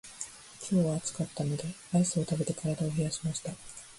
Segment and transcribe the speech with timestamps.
[0.67, 1.63] 今日は暑かったので
[1.93, 3.51] アイスを食べて体を冷やしました。